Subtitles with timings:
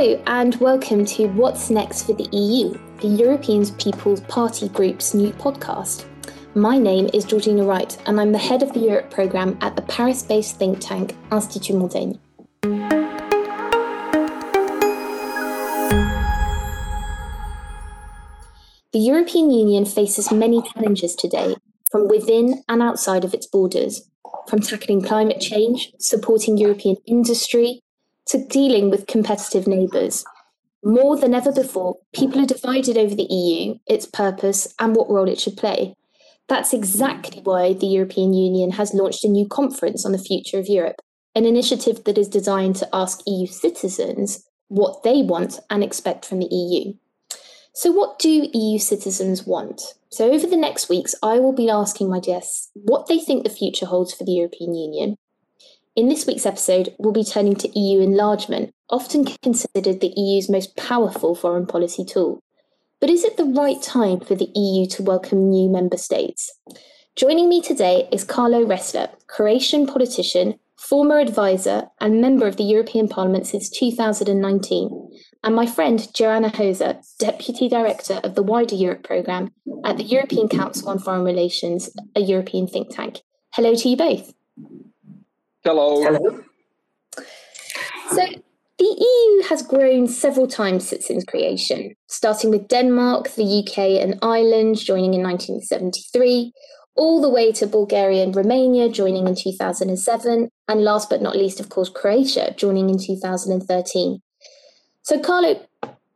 [0.00, 2.72] Hello, and welcome to What's Next for the EU,
[3.02, 6.06] the European People's Party Group's new podcast.
[6.54, 9.82] My name is Georgina Wright, and I'm the head of the Europe programme at the
[9.82, 12.14] Paris based think tank Institut Montaigne.
[18.92, 21.56] The European Union faces many challenges today,
[21.90, 24.08] from within and outside of its borders,
[24.48, 27.82] from tackling climate change, supporting European industry,
[28.30, 30.24] to dealing with competitive neighbours.
[30.84, 35.28] More than ever before, people are divided over the EU, its purpose, and what role
[35.28, 35.94] it should play.
[36.48, 40.68] That's exactly why the European Union has launched a new conference on the future of
[40.68, 41.00] Europe,
[41.34, 46.38] an initiative that is designed to ask EU citizens what they want and expect from
[46.38, 46.94] the EU.
[47.74, 49.82] So, what do EU citizens want?
[50.08, 53.50] So, over the next weeks, I will be asking my guests what they think the
[53.50, 55.16] future holds for the European Union,
[55.96, 60.76] in this week's episode, we'll be turning to EU enlargement, often considered the EU's most
[60.76, 62.40] powerful foreign policy tool.
[63.00, 66.52] But is it the right time for the EU to welcome new member states?
[67.16, 73.08] Joining me today is Karlo Ressler, Croatian politician, former advisor, and member of the European
[73.08, 75.10] Parliament since 2019,
[75.42, 79.52] and my friend Joanna Hosa, Deputy Director of the Wider Europe Programme
[79.84, 83.20] at the European Council on Foreign Relations, a European think tank.
[83.54, 84.32] Hello to you both.
[85.62, 86.02] Hello.
[86.02, 86.42] Hello.
[88.12, 88.26] So,
[88.78, 94.18] the EU has grown several times since its creation, starting with Denmark, the UK, and
[94.22, 96.52] Ireland joining in 1973,
[96.96, 101.60] all the way to Bulgaria and Romania joining in 2007, and last but not least,
[101.60, 104.22] of course, Croatia joining in 2013.
[105.02, 105.60] So, Karlo,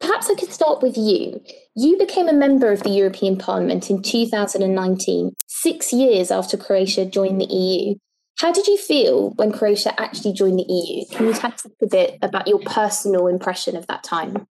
[0.01, 1.43] perhaps I could start with you.
[1.77, 7.43] You became a member of the European Parliament in 2019, six years after Croatia joined
[7.43, 7.97] the EU.
[8.39, 11.05] How did you feel when Croatia actually joined the EU?
[11.07, 14.47] Can you tell us a bit about your personal impression of that time?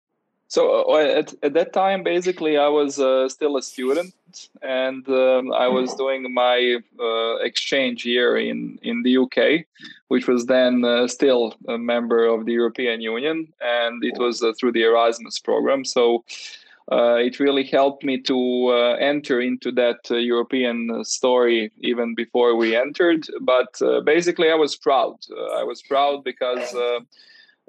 [0.51, 4.13] So uh, at, at that time, basically, I was uh, still a student,
[4.61, 9.65] and um, I was doing my uh, exchange year in in the UK,
[10.09, 14.51] which was then uh, still a member of the European Union, and it was uh,
[14.59, 15.85] through the Erasmus program.
[15.85, 16.25] So
[16.89, 22.75] it really helped me to uh, enter into that uh, European story even before we
[22.75, 23.25] entered.
[23.41, 25.15] But uh, basically, I was proud.
[25.29, 26.99] Uh, I was proud because, uh,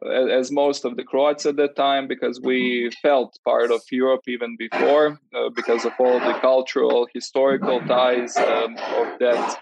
[0.08, 4.56] as most of the Croats at that time, because we felt part of Europe even
[4.56, 5.18] before,
[5.54, 9.58] because of all the cultural, historical ties um, of that.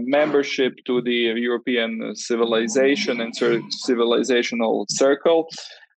[0.00, 3.32] membership to the European civilization and
[3.86, 5.46] civilizational circle,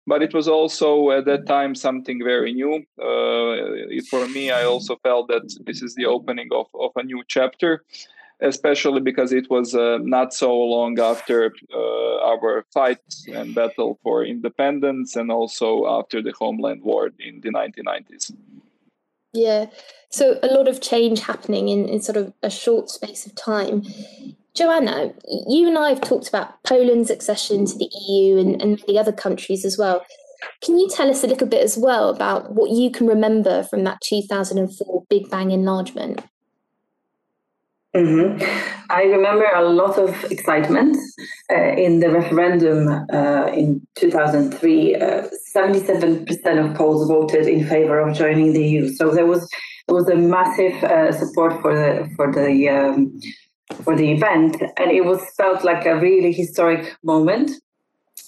[0.07, 2.83] but it was also at that time something very new.
[2.99, 7.23] Uh, for me, I also felt that this is the opening of, of a new
[7.27, 7.83] chapter,
[8.39, 12.99] especially because it was uh, not so long after uh, our fight
[13.31, 18.33] and battle for independence and also after the Homeland War in the 1990s.
[19.33, 19.67] Yeah,
[20.09, 23.83] so a lot of change happening in, in sort of a short space of time.
[24.53, 25.13] Joanna,
[25.47, 29.13] you and I have talked about Poland's accession to the EU and, and many other
[29.13, 30.03] countries as well.
[30.61, 33.83] Can you tell us a little bit as well about what you can remember from
[33.83, 36.21] that 2004 Big Bang enlargement?
[37.95, 38.41] Mm-hmm.
[38.89, 40.97] I remember a lot of excitement
[41.51, 44.95] uh, in the referendum uh, in 2003.
[44.95, 48.89] Uh, 77% of Poles voted in favor of joining the EU.
[48.93, 49.49] So there was
[49.87, 53.19] there was a massive uh, support for the for the um,
[53.83, 57.51] for the event, and it was felt like a really historic moment.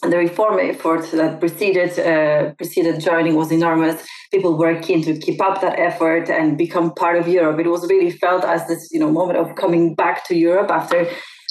[0.01, 4.05] And the reform effort that preceded uh, preceded joining was enormous.
[4.31, 7.59] People were keen to keep up that effort and become part of Europe.
[7.59, 11.07] It was really felt as this, you know, moment of coming back to Europe after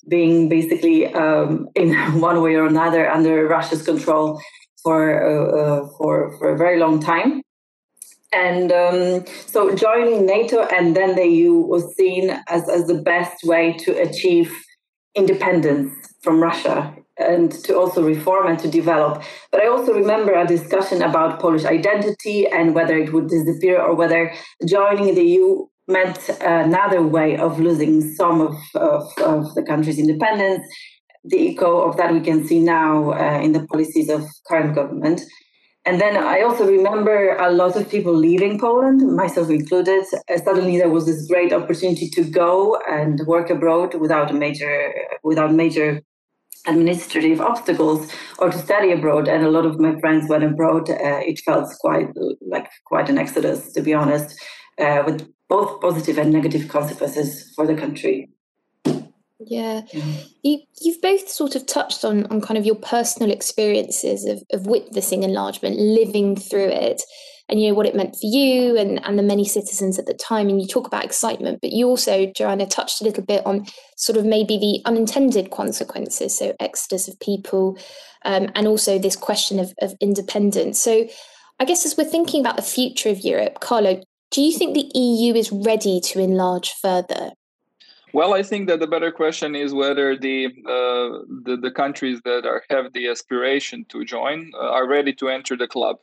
[0.09, 4.41] being basically um, in one way or another under Russia's control
[4.83, 7.42] for uh, uh, for for a very long time.
[8.33, 13.45] And um, so joining NATO and then the EU was seen as, as the best
[13.45, 14.53] way to achieve
[15.15, 15.93] independence
[16.23, 19.23] from Russia and to also reform and to develop.
[19.51, 23.95] But I also remember a discussion about Polish identity and whether it would disappear or
[23.95, 24.33] whether
[24.67, 30.65] joining the EU meant another way of losing some of, of, of the country's independence.
[31.25, 35.21] The echo of that we can see now uh, in the policies of current government.
[35.85, 40.05] And then I also remember a lot of people leaving Poland, myself included.
[40.31, 44.95] Uh, suddenly there was this great opportunity to go and work abroad without a major,
[45.25, 46.01] without major
[46.69, 49.27] administrative obstacles, or to study abroad.
[49.27, 50.89] And a lot of my friends went abroad.
[50.89, 54.41] Uh, it felt quite like quite an exodus, to be honest,
[54.79, 58.31] uh, with both positive and negative consequences for the country.
[59.47, 59.83] Yeah.
[60.43, 64.67] You you've both sort of touched on on kind of your personal experiences of, of
[64.67, 67.03] witnessing enlargement, living through it,
[67.49, 70.15] and you know what it meant for you and, and the many citizens at the
[70.15, 70.49] time.
[70.49, 73.67] And you talk about excitement, but you also, Joanna, touched a little bit on
[73.97, 77.79] sort of maybe the unintended consequences, so exodus of people,
[78.25, 80.81] um, and also this question of, of independence.
[80.81, 81.07] So
[81.61, 84.99] I guess as we're thinking about the future of Europe, Karlo, do you think the
[84.99, 87.33] EU is ready to enlarge further?
[88.13, 92.45] Well, I think that the better question is whether the uh, the, the, countries that
[92.45, 95.97] are, have the aspiration to join uh, are ready to enter the club.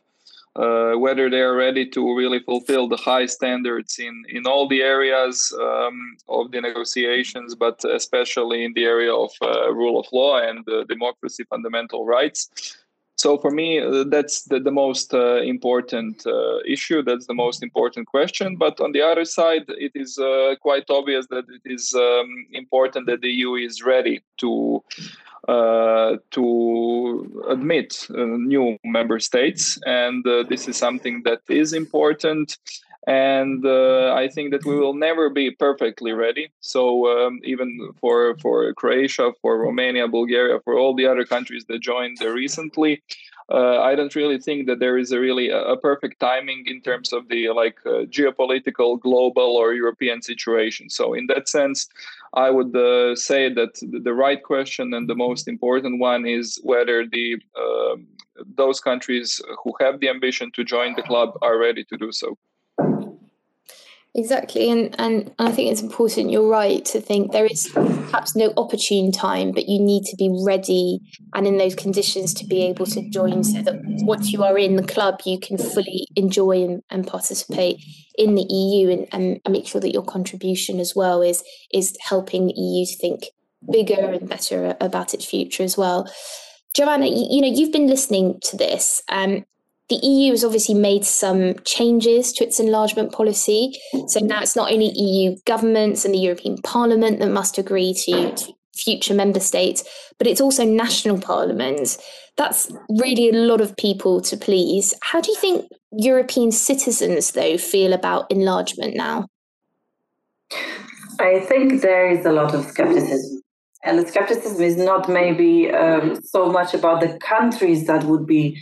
[0.55, 4.81] Uh, whether they are ready to really fulfill the high standards in, in all the
[4.81, 10.41] areas um, of the negotiations, but especially in the area of uh, rule of law
[10.41, 12.75] and democracy, fundamental rights.
[13.19, 17.03] So for me, uh, that's the, the most uh, important uh, issue.
[17.03, 18.55] That's the most important question.
[18.55, 23.07] But on the other side, it is uh, quite obvious that it is um, important
[23.07, 24.81] that the EU is ready to
[25.49, 32.57] uh, to admit new member states, and this is something that is important
[33.09, 36.51] and uh, I think that we will never be perfectly ready.
[36.59, 41.79] So um, even for for Croatia, for Romania, Bulgaria, for all the other countries that
[41.79, 43.01] joined recently,
[43.51, 47.11] uh, I don't really think that there is a really a, perfect timing in terms
[47.11, 50.87] of the like uh, geopolitical, global, or European situation.
[50.91, 51.87] So in that sense,
[52.33, 56.59] I would uh, say that the, the, right question and the most important one is
[56.61, 58.05] whether the um,
[58.55, 62.37] those countries who have the ambition to join the club are ready to do so.
[64.19, 66.29] Exactly, and and I think it's important.
[66.29, 70.29] You're right to think there is perhaps no opportune time, but you need to be
[70.45, 70.99] ready
[71.33, 74.75] and in those conditions to be able to join, so that once you are in
[74.75, 77.77] the club, you can fully enjoy and, and participate
[78.17, 81.41] in the EU, and, and make sure that your contribution as well is
[81.73, 83.21] is helping the EU to think
[83.71, 86.11] bigger and better about its future as well.
[86.73, 89.45] Joanna, you, know you've been listening to this, um,
[89.89, 93.73] the EU has obviously made some changes to its enlargement policy.
[94.07, 98.35] So now it's not only EU governments and the European Parliament that must agree to,
[98.35, 99.83] to future member states,
[100.19, 101.97] but it's also national parliaments.
[102.37, 104.93] That's really a lot of people to please.
[105.01, 109.27] How do you think European citizens, though, feel about enlargement now?
[111.19, 113.41] I think there is a lot of skepticism.
[113.83, 118.57] And the skepticism is not maybe um, so much about the countries that would be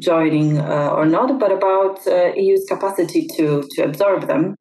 [0.00, 4.56] joining uh, or not, but about uh, EU's capacity to to absorb them.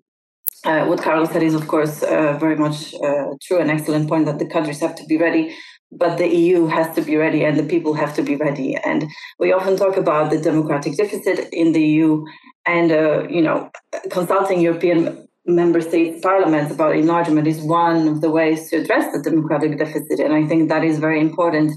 [0.66, 3.60] Uh, what Karlo said is, of course, uh, very much uh, true.
[3.60, 5.56] An excellent point that the countries have to be ready,
[5.92, 8.76] but the EU has to be ready, and the people have to be ready.
[8.76, 9.08] And
[9.40, 12.26] we often talk about the democratic deficit in the EU,
[12.66, 13.70] and uh, you know,
[14.10, 19.22] consulting European member states parliaments about enlargement is one of the ways to address the
[19.22, 21.72] democratic deficit, and I think that is very important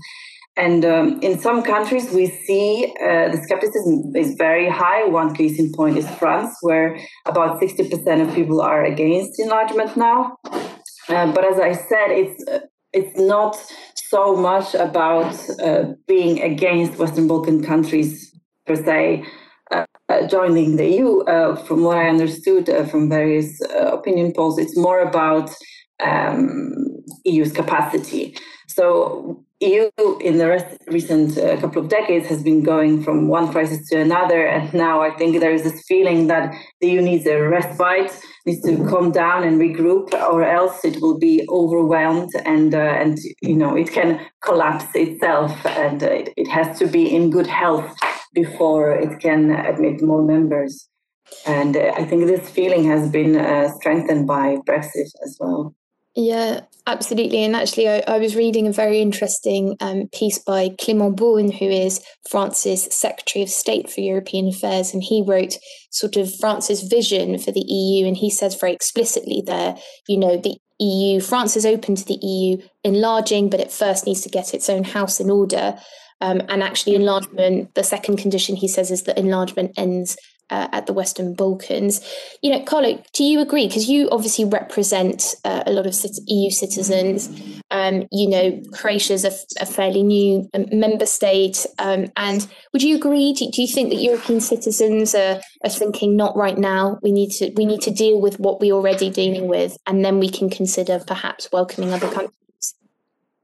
[0.56, 5.04] and um, in some countries, we see uh, the skepticism is very high.
[5.04, 10.37] One case in point is France, where about 60% of people are against enlargement now.
[11.08, 12.60] Uh, but as I said, it's uh,
[12.93, 13.56] it's not
[13.94, 18.31] so much about uh, being against Western Balkan countries
[18.66, 19.25] per se.
[19.70, 21.25] Uh, uh, joining the EU,
[21.66, 25.50] from what I understood from various opinion polls, it's more about
[26.04, 26.75] um,
[27.25, 28.37] EU's capacity.
[28.69, 29.90] So EU
[30.21, 34.00] in the rest, recent uh, couple of decades has been going from one crisis to
[34.00, 38.12] another, and now I think there is this feeling that the EU needs a respite,
[38.45, 43.19] needs to calm down and regroup, or else it will be overwhelmed and uh, and
[43.40, 47.47] you know it can collapse itself, and uh, it, it has to be in good
[47.47, 47.97] health
[48.35, 50.88] before it can admit more members.
[51.47, 55.75] And uh, I think this feeling has been uh, strengthened by Brexit as well.
[56.14, 57.42] Yeah, absolutely.
[57.42, 61.64] And actually, I, I was reading a very interesting um, piece by Clément Beaune, who
[61.64, 64.92] is France's Secretary of State for European Affairs.
[64.92, 65.57] And he wrote
[65.90, 68.07] sort of France's vision for the EU.
[68.07, 69.76] And he says very explicitly there,
[70.07, 74.21] you know, the EU, France is open to the EU enlarging, but it first needs
[74.23, 75.78] to get its own house in order.
[76.21, 80.16] Um, and actually, enlargement, the second condition he says is that enlargement ends
[80.50, 82.00] uh, at the Western Balkans.
[82.42, 83.66] You know, Karlo, do you agree?
[83.66, 85.94] Because you obviously represent uh, a lot of
[86.26, 87.28] EU citizens.
[87.70, 91.66] Um, you know, Croatia's a, a fairly new um, member state.
[91.78, 93.32] Um, and would you agree?
[93.32, 96.99] Do, do, you think that European citizens are, are thinking not right now?
[97.02, 100.18] We need to we need to deal with what we're already dealing with, and then
[100.18, 102.41] we can consider perhaps welcoming other countries.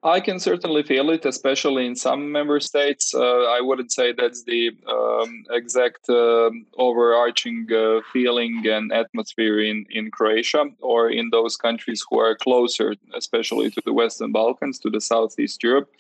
[0.09, 3.15] I can certainly feel it, especially in some member states.
[3.15, 9.85] Uh, I wouldn't say that's the um, exact uh, overarching uh, feeling and atmosphere in,
[9.91, 14.89] in Croatia or in those countries who are closer, especially to the Western Balkans, to
[14.89, 15.91] the Southeast Europe,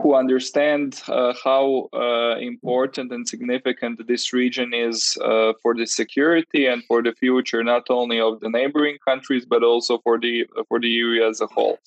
[0.00, 6.66] who understand uh, how uh, important and significant this region is uh, for the security
[6.66, 10.80] and for the future, not only of the neighboring countries, but also for the for
[10.80, 11.78] the EU as a whole.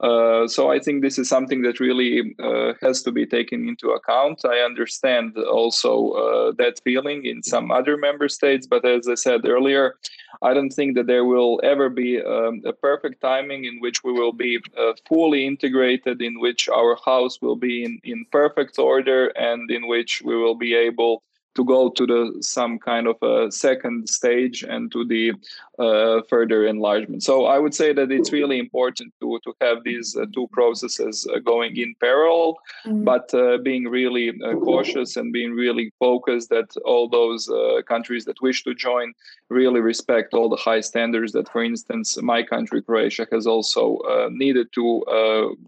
[0.00, 3.90] Uh, so I think this is something that really uh, has to be taken into
[3.90, 4.44] account.
[4.44, 9.44] I understand also uh, that feeling in some other member states, but as I said
[9.44, 9.96] earlier,
[10.40, 14.12] I don't think that there will ever be um, a perfect timing in which we
[14.12, 19.28] will be uh, fully integrated, in which our house will be in, in perfect order,
[19.30, 21.24] and in which we will be able
[21.54, 25.32] to go to the some kind of a second stage and to the
[25.78, 27.22] uh, further enlargement.
[27.22, 31.26] So I would say that it's really important to to have these uh, two processes
[31.26, 33.04] uh, going in parallel, mm-hmm.
[33.04, 38.24] but uh, being really uh, cautious and being really focused that all those uh, countries
[38.24, 39.12] that wish to join
[39.48, 43.84] really respect all the high standards that, for instance, my country Croatia has also
[44.30, 44.86] needed to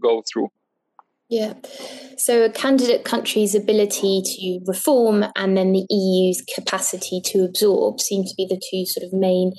[0.01, 0.51] go through.
[1.31, 1.55] Yeah.
[2.19, 8.25] So a candidate country's ability to reform and then the EU's capacity to absorb seem
[8.25, 9.53] to be the two sort of main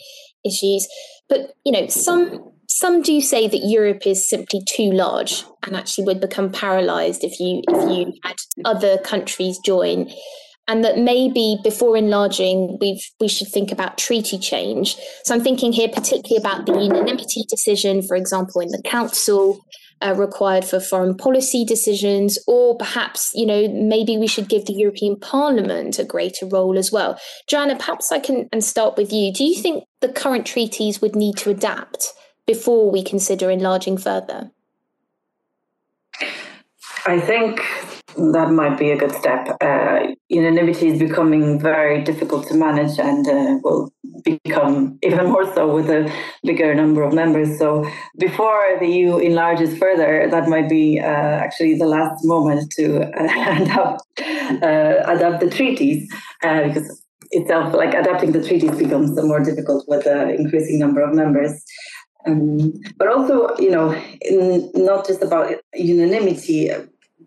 [0.45, 0.87] issues.
[1.29, 6.05] But you know, some some do say that Europe is simply too large and actually
[6.05, 8.35] would become paralyzed if you if you had
[8.65, 10.11] other countries join.
[10.71, 14.95] And that maybe before enlarging, we we should think about treaty change.
[15.25, 19.65] So I'm thinking here particularly about the unanimity decision, for example, in the Council,
[20.01, 24.71] uh, required for foreign policy decisions, or perhaps, you know, maybe we should give the
[24.71, 27.19] European Parliament a greater role as well.
[27.49, 29.33] Joanna, perhaps I can and start with you.
[29.33, 32.13] Do you think the current treaties would need to adapt
[32.47, 34.51] before we consider enlarging further?
[37.05, 37.59] I think
[38.31, 39.57] that might be a good step.
[39.61, 39.99] Uh,
[40.29, 43.91] unanimity is becoming very difficult to manage and uh, will
[44.23, 46.11] become even more so with a
[46.43, 47.57] bigger number of members.
[47.57, 51.03] So before the EU enlarges further, that might be uh,
[51.45, 56.11] actually the last moment to uh, adapt, uh, adapt the treaties
[56.43, 61.13] uh, because itself, like adapting the treaties becomes more difficult with the increasing number of
[61.13, 61.63] members.
[62.27, 66.69] Um, but also, you know, in, not just about unanimity,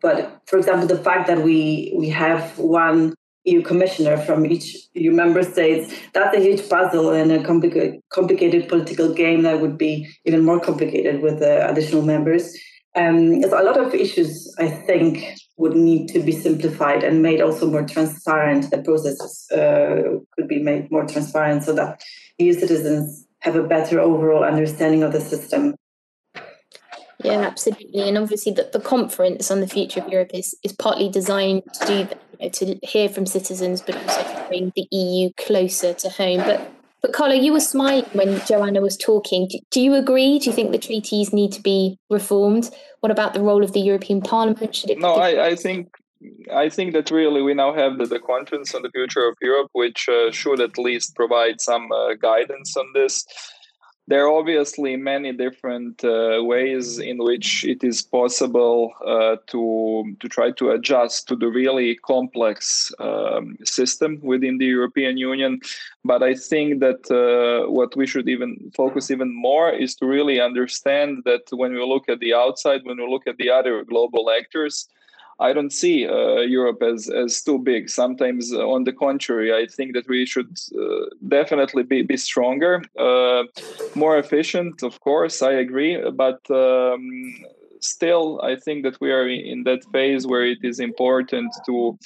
[0.04, 1.58] but for example, the fact that we
[1.96, 7.32] we have one EU commissioner from each EU member states, that's a huge puzzle and
[7.32, 9.94] a complicated, complicated political game that would be
[10.26, 12.44] even more complicated with the additional members.
[12.94, 15.12] Um, so a lot of issues, I think,
[15.56, 18.70] would need to be simplified and made also more transparent.
[18.70, 22.02] The processes uh, could be made more transparent so that
[22.38, 25.74] EU citizens have a better overall understanding of the system
[27.24, 28.08] yeah, absolutely.
[28.08, 31.86] And obviously, the, the conference on the future of Europe is, is partly designed to
[31.86, 35.94] do that, you know, to hear from citizens, but also to bring the EU closer
[35.94, 36.38] to home.
[36.40, 39.46] But but Karlo, you were smiling when Joanna was talking.
[39.48, 40.38] Do, do, you agree?
[40.38, 42.70] Do you think the treaties need to be reformed?
[43.00, 44.74] What about the role of the European Parliament?
[44.74, 44.98] Should it?
[44.98, 45.88] No, I, I think
[46.52, 49.68] I think that really we now have the, the conference on the future of Europe,
[49.72, 53.26] which uh, should at least provide some uh, guidance on this
[54.06, 60.28] there are obviously many different uh, ways in which it is possible uh, to to
[60.28, 65.60] try to adjust to the really complex um, system within the European Union.
[66.04, 70.38] But I think that uh, what we should even focus even more is to really
[70.38, 74.30] understand that when we look at the outside, when we look at the other global
[74.30, 74.86] actors,
[75.38, 77.90] I don't see uh, Europe as as too big.
[77.90, 82.82] Sometimes, uh, on the contrary, I think that we should uh, definitely be be stronger,
[82.98, 83.42] uh,
[83.94, 84.82] more efficient.
[84.82, 86.40] Of course, I agree, but.
[86.50, 87.34] Um,
[87.84, 91.98] still, I think that we are in that phase where it is important to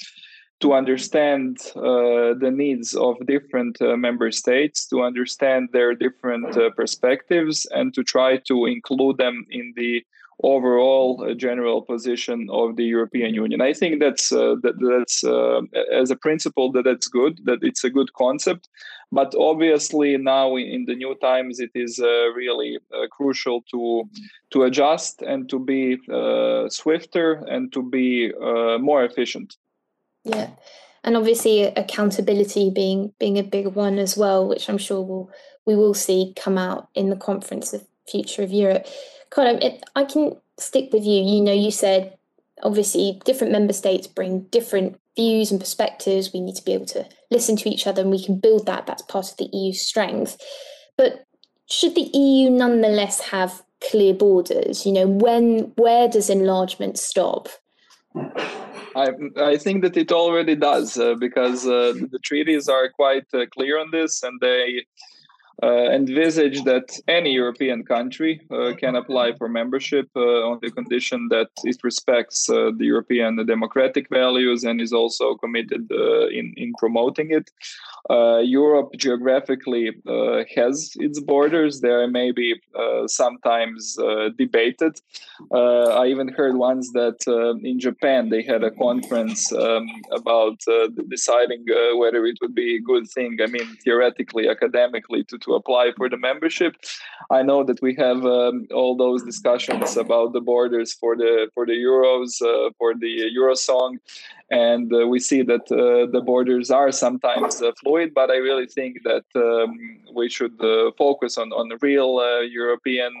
[0.59, 6.69] to understand uh, the needs of different uh, member states, to understand their different uh,
[6.71, 10.03] perspectives, and to try to include them in the
[10.43, 13.61] overall general position of the European Union.
[13.61, 17.83] I think that's uh, that, that's uh, as a principle that that's good, that it's
[17.83, 18.69] a good concept.
[19.11, 22.77] But obviously now in the new times, it is uh, really
[23.11, 24.09] crucial to
[24.51, 25.97] to adjust and to be
[26.69, 28.31] swifter and to be
[28.79, 29.57] more efficient.
[30.23, 30.49] Yeah.
[31.03, 35.29] And obviously, accountability being being a big one as well, which I'm sure we'll,
[35.65, 38.87] we will see come out in the conference of future of Europe.
[39.31, 41.21] Karlo, it, I can stick with you.
[41.21, 42.17] You know, you said
[42.63, 46.33] obviously different member states bring different views and perspectives.
[46.33, 48.85] We need to be able to listen to each other and we can build that.
[48.85, 50.37] That's part of the EU's strength.
[50.97, 51.25] But
[51.69, 54.85] should the EU nonetheless have clear borders?
[54.85, 57.47] You know, when where does enlargement stop?
[58.95, 63.45] I, I think that it already does uh, because uh, the treaties are quite uh,
[63.53, 64.85] clear on this and they
[65.61, 71.27] uh, envisage that any European country uh, can apply for membership uh, on the condition
[71.29, 75.91] that it respects the European democratic values and is also committed
[76.31, 77.51] in, in promoting it.
[78.09, 81.81] Uh, Europe geographically uh, has its borders.
[81.81, 83.97] They may be uh, sometimes
[84.37, 84.99] debated.
[85.53, 87.19] I even heard once that
[87.63, 90.59] in Japan they had a conference um, about
[91.07, 91.65] deciding
[91.97, 93.37] whether it would be a good thing.
[93.41, 96.75] I mean, theoretically, academically, to, to apply for the membership.
[97.29, 101.65] I know that we have um, all those discussions about the borders for the for
[101.65, 103.99] the Euros uh, for the Eurosong,
[104.51, 108.13] and uh, we see that uh, the borders are sometimes uh, fluid.
[108.13, 109.77] But I really think that um,
[110.13, 113.13] we should uh, focus on on real uh, European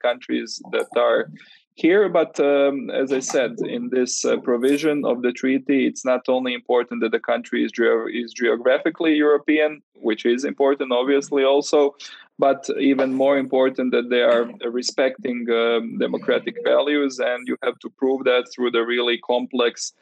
[0.00, 1.30] countries that are
[1.74, 2.08] here.
[2.08, 6.52] But um, as I said, in this uh, provision of the treaty, it's not only
[6.54, 11.96] important that the country is, ge- is geographically European, which is important, obviously, also,
[12.38, 17.18] but even more important that they are respecting um, democratic values.
[17.18, 19.92] And you have to prove that through the really complex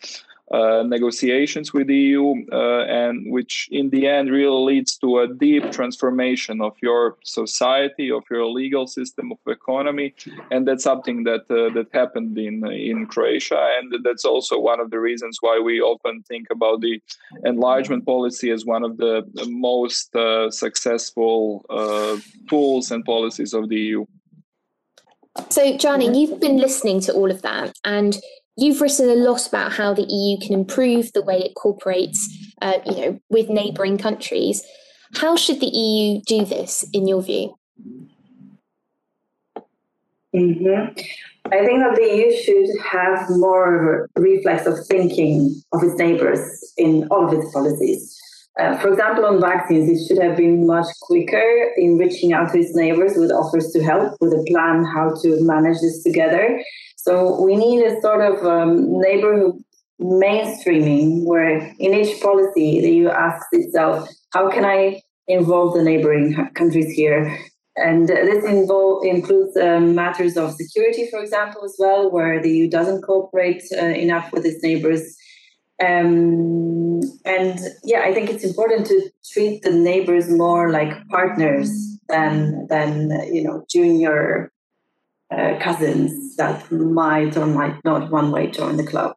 [0.50, 5.28] uh, negotiations with the EU, uh, and which in the end really leads to a
[5.28, 10.14] deep transformation of your society, of your legal system, of economy,
[10.50, 14.90] and that's something that uh, that happened in in Croatia, and that's also one of
[14.90, 17.00] the reasons why we often think about the
[17.44, 22.16] enlargement policy as one of the most uh, successful uh,
[22.48, 24.04] tools and policies of the EU.
[25.50, 28.18] So, Joanna, you've been listening to all of that, and
[28.58, 32.28] You've written a lot about how the EU can improve the way it cooperates,
[32.60, 34.64] uh, you know, with neighbouring countries.
[35.14, 37.56] How should the EU do this, in your view?
[40.34, 40.98] Mm-hmm.
[41.46, 47.06] I think that the EU should have more reflex of thinking of its neighbours in
[47.12, 48.20] all of its policies.
[48.58, 52.58] Uh, for example, on vaccines, it should have been much quicker in reaching out to
[52.58, 56.60] its neighbors with offers to help, with a plan how to manage this together.
[57.08, 59.64] So we need a sort of um, neighborhood
[59.98, 66.37] mainstreaming where in each policy the EU asks itself, how can I involve the neighboring
[66.54, 67.35] countries here?
[67.76, 72.68] And this involve, includes um, matters of security, for example, as well, where the EU
[72.68, 75.16] doesn't cooperate uh, enough with its neighbors.
[75.83, 81.70] Um, and yeah, I think it's important to treat the neighbors more like partners
[82.11, 84.52] than than you know junior
[85.30, 89.14] uh, cousins that might or might not one way join the club.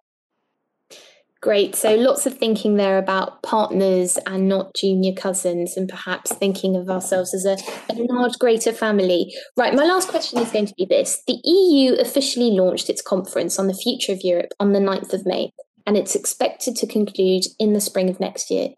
[1.41, 1.76] Great.
[1.76, 6.88] So lots of thinking there about partners and not junior cousins, and perhaps thinking of
[6.88, 7.58] ourselves as a,
[7.91, 9.34] a, large, greater family.
[9.58, 9.74] Right.
[9.74, 13.65] My last question is going to be this The EU officially launched its conference on
[13.65, 15.52] the future of Europe on the 9th of May,
[15.88, 18.69] and it's expected to conclude in the spring of next year.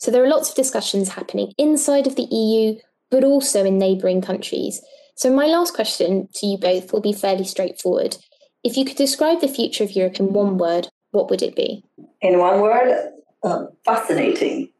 [0.00, 2.74] So there are lots of discussions happening inside of the EU,
[3.10, 4.82] but also in neighbouring countries.
[5.20, 8.16] So, my last question to you both will be fairly straightforward.
[8.64, 11.84] If you could describe the future of Europe in one word, what would it be?
[12.22, 14.70] In one word, uh, fascinating.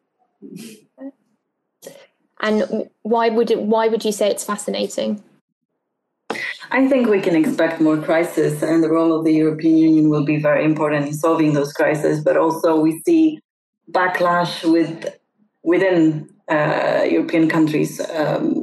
[2.41, 3.61] And why would it?
[3.61, 5.23] Why would you say it's fascinating?
[6.71, 10.25] I think we can expect more crises, and the role of the European Union will
[10.25, 12.25] be very important in solving those crises.
[12.25, 13.41] But also, we see
[13.93, 15.05] backlash with
[15.63, 18.01] within uh, European countries.
[18.09, 18.60] Um,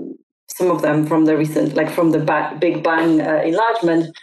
[0.58, 2.20] some of them from the recent, like from the
[2.60, 4.16] Big Bang uh, enlargement,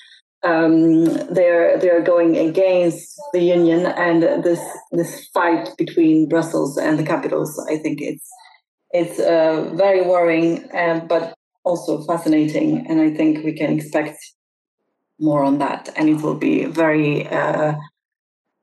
[0.42, 4.60] um, they're they're going against the union and this
[4.92, 7.50] this fight between Brussels and the capitals.
[7.70, 8.28] I think it's
[8.90, 14.18] it's uh, very worrying, uh, but also fascinating, and I think we can expect
[15.18, 17.74] more on that, and it will be very uh,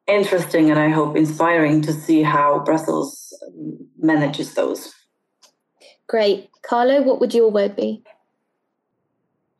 [0.07, 3.33] interesting and I hope inspiring to see how Brussels
[3.97, 4.93] manages those.
[6.07, 6.49] Great.
[6.61, 8.03] Karlo, what would your word be?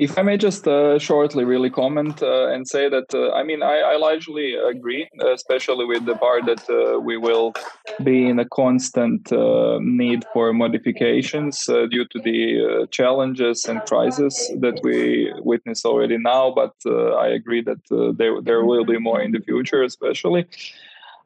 [0.02, 3.62] If I may just uh, shortly really comment uh, and say that, uh, I mean,
[3.62, 7.54] I, I, largely agree, especially with the part that uh, we will
[8.04, 14.34] be in a constant uh, need for modifications uh, due to the challenges and crises
[14.60, 16.50] that we witness already now.
[16.50, 20.48] But I agree that there, there will be more in the future, especially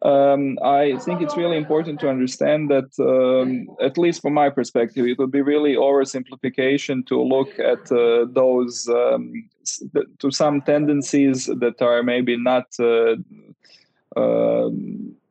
[0.01, 5.05] um, I think it's really important to understand that, um, at least from my perspective,
[5.05, 9.49] it would be really oversimplification to look at uh, those um,
[10.19, 13.15] to some tendencies that are maybe not uh,
[14.15, 14.69] uh,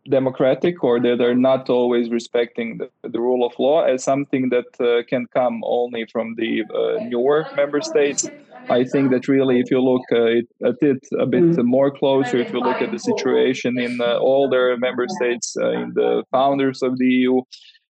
[0.08, 4.66] democratic or that are not always respecting the, the rule of law as something that
[4.80, 8.28] uh, can come only from the uh, newer member states.
[8.70, 11.64] I think that really, if you look uh, at it a bit mm.
[11.64, 15.92] more closer, if you look at the situation in uh, older member states, uh, in
[15.94, 17.42] the founders of the EU,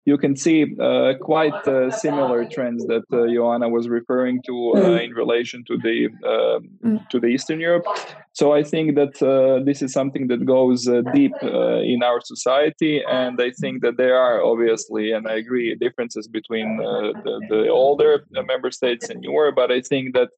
[0.04, 4.80] you can see uh, quite uh, similar trends that uh, Joanna was referring to uh,
[4.80, 5.04] mm.
[5.04, 7.08] in relation to the um, mm.
[7.10, 7.86] to the Eastern Europe.
[8.32, 13.02] So I think that uh, this is something that goes uh, deep in our society,
[13.08, 18.24] and I think that there are obviously, and I agree, differences between the, the, older
[18.30, 19.52] member states and newer.
[19.52, 20.30] But I think that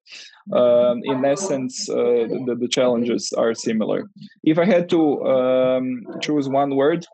[0.53, 4.11] um, in essence, the, the, challenges are similar.
[4.43, 7.07] If I had to um, choose one word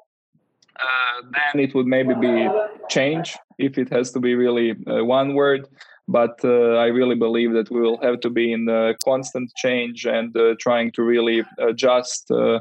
[0.82, 2.48] uh, then it would maybe be
[2.88, 5.68] change if it has to be really uh, one word
[6.10, 8.66] but uh, I really believe that we will have to be in
[9.04, 12.60] constant change and uh, trying to really adjust uh,